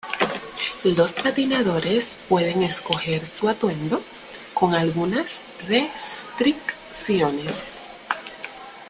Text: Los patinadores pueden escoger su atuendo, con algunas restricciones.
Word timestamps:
Los 0.83 1.13
patinadores 1.13 2.17
pueden 2.27 2.63
escoger 2.63 3.27
su 3.27 3.47
atuendo, 3.49 4.01
con 4.55 4.73
algunas 4.73 5.43
restricciones. 5.67 7.75